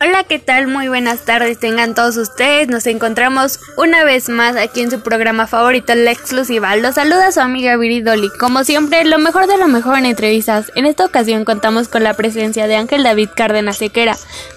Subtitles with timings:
[0.00, 0.66] Hola, ¿qué tal?
[0.66, 2.68] Muy buenas tardes tengan todos ustedes.
[2.68, 6.74] Nos encontramos una vez más aquí en su programa favorito, La Exclusiva.
[6.76, 8.28] Los saluda su amiga Viri Dolly.
[8.40, 10.72] Como siempre, lo mejor de lo mejor en entrevistas.
[10.74, 14.16] En esta ocasión contamos con la presencia de Ángel David Cárdenas Sequera,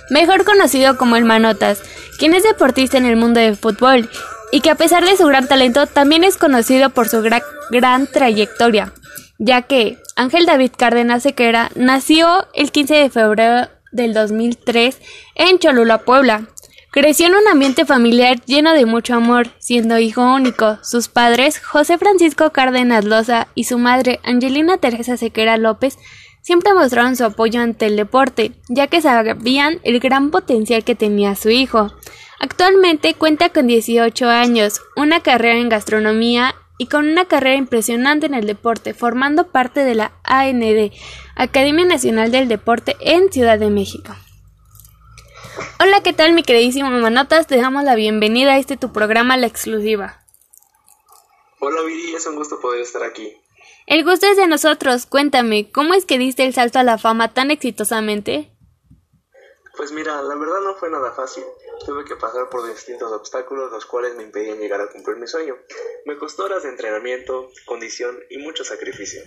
[0.10, 1.84] mejor conocido como el Manotas,
[2.18, 4.10] quien es deportista en el mundo del fútbol
[4.52, 8.94] y que a pesar de su gran talento también es conocido por su gran trayectoria,
[9.38, 15.00] ya que Ángel David Cárdenas Sequera nació el 15 de febrero del 2003
[15.36, 16.48] en Cholula, Puebla.
[16.92, 20.80] Creció en un ambiente familiar lleno de mucho amor, siendo hijo único.
[20.82, 25.98] Sus padres, José Francisco Cárdenas Loza y su madre, Angelina Teresa Sequera López,
[26.42, 31.36] siempre mostraron su apoyo ante el deporte, ya que sabían el gran potencial que tenía
[31.36, 31.92] su hijo.
[32.40, 38.36] Actualmente cuenta con 18 años, una carrera en gastronomía y con una carrera impresionante en
[38.36, 40.92] el deporte, formando parte de la AND,
[41.36, 44.16] Academia Nacional del Deporte en Ciudad de México.
[45.80, 47.48] Hola, ¿qué tal mi queridísimo Manotas?
[47.48, 50.24] Te damos la bienvenida a este tu programa La Exclusiva.
[51.60, 53.36] Hola Viri, es un gusto poder estar aquí.
[53.88, 55.08] El gusto es de nosotros.
[55.08, 58.52] Cuéntame, ¿cómo es que diste el salto a la fama tan exitosamente?
[59.78, 61.44] Pues mira, la verdad no fue nada fácil.
[61.86, 65.56] Tuve que pasar por distintos obstáculos los cuales me impedían llegar a cumplir mi sueño.
[66.06, 69.22] Me costó horas de entrenamiento, condición y mucho sacrificio.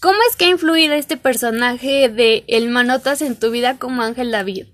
[0.00, 4.30] ¿Cómo es que ha influido este personaje de El Manotas en tu vida como Ángel
[4.30, 4.68] David?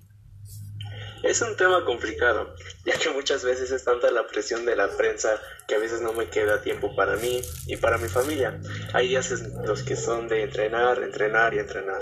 [1.23, 2.53] Es un tema complicado,
[2.85, 6.13] ya que muchas veces es tanta la presión de la prensa que a veces no
[6.13, 8.61] me queda tiempo para mí y para mi familia.
[8.93, 9.31] Hay días
[9.65, 11.99] los que son de entrenar, entrenar y entrenar.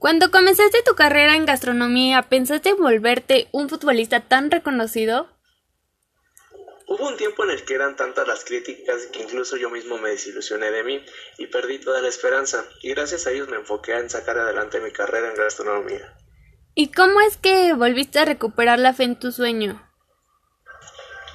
[0.00, 5.28] Cuando comenzaste tu carrera en gastronomía, ¿pensaste volverte un futbolista tan reconocido?
[6.86, 10.08] Hubo un tiempo en el que eran tantas las críticas que incluso yo mismo me
[10.08, 11.04] desilusioné de mí
[11.36, 14.90] y perdí toda la esperanza, y gracias a ellos me enfoqué en sacar adelante mi
[14.90, 16.16] carrera en gastronomía.
[16.74, 19.86] ¿Y cómo es que volviste a recuperar la fe en tu sueño?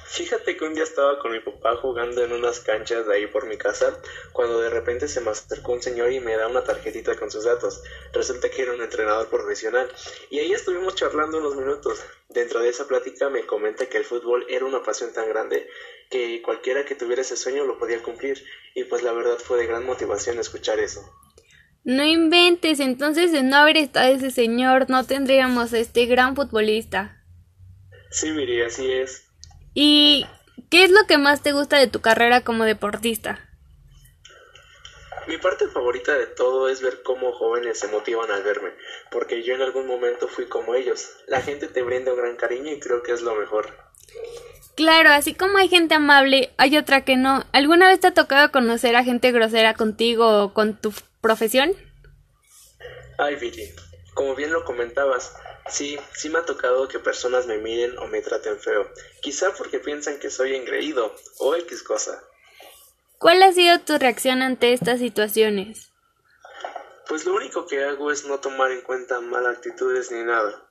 [0.08, 3.46] Fíjate que un día estaba con mi papá jugando en unas canchas de ahí por
[3.46, 4.00] mi casa,
[4.32, 7.44] cuando de repente se me acercó un señor y me da una tarjetita con sus
[7.44, 7.82] datos.
[8.12, 9.90] Resulta que era un entrenador profesional.
[10.30, 12.02] Y ahí estuvimos charlando unos minutos.
[12.28, 15.68] Dentro de esa plática me comenta que el fútbol era una pasión tan grande
[16.08, 18.42] que cualquiera que tuviera ese sueño lo podía cumplir.
[18.74, 21.00] Y pues la verdad fue de gran motivación escuchar eso.
[21.84, 27.24] No inventes, entonces de no haber estado ese señor no tendríamos a este gran futbolista.
[28.10, 29.25] Sí, mire, así es.
[29.78, 30.24] ¿Y
[30.70, 33.46] qué es lo que más te gusta de tu carrera como deportista?
[35.26, 38.70] Mi parte favorita de todo es ver cómo jóvenes se motivan al verme,
[39.10, 41.10] porque yo en algún momento fui como ellos.
[41.26, 43.68] La gente te brinda un gran cariño y creo que es lo mejor.
[44.76, 47.44] Claro, así como hay gente amable, hay otra que no.
[47.52, 51.74] ¿Alguna vez te ha tocado conocer a gente grosera contigo o con tu profesión?
[53.18, 53.74] Ay, Viri,
[54.14, 55.34] como bien lo comentabas,
[55.68, 58.88] Sí, sí me ha tocado que personas me miren o me traten feo,
[59.20, 62.22] quizá porque piensan que soy engreído o X cosa.
[63.18, 65.90] ¿Cuál ha sido tu reacción ante estas situaciones?
[67.08, 70.70] Pues lo único que hago es no tomar en cuenta malas actitudes ni nada.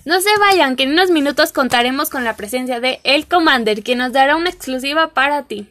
[0.04, 3.96] No se vayan, que en unos minutos contaremos con la presencia de El Commander, que
[3.96, 5.70] nos dará una exclusiva para ti.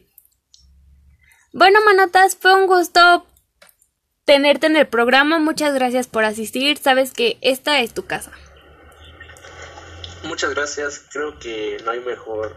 [1.53, 3.27] Bueno, manotas, fue un gusto
[4.25, 5.41] tenerte en el programa.
[5.41, 6.79] Muchas gracias por asistir.
[6.79, 8.31] Sabes que esta es tu casa.
[10.23, 11.07] Muchas gracias.
[11.13, 12.55] Creo que no hay mejor,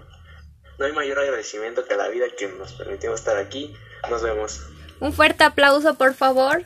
[0.78, 3.74] no hay mayor agradecimiento que la vida que nos permitió estar aquí.
[4.12, 4.62] Nos vemos.
[5.00, 6.64] Un fuerte aplauso, por favor.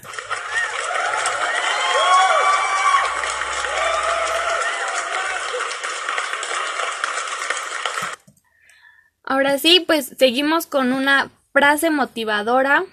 [9.29, 12.85] Ahora sí, pues seguimos con una frase motivadora.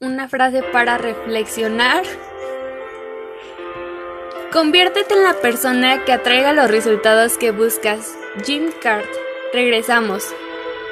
[0.00, 2.04] una frase para reflexionar.
[4.52, 8.14] Conviértete en la persona que atraiga los resultados que buscas.
[8.44, 9.08] Jim Cart.
[9.52, 10.24] Regresamos.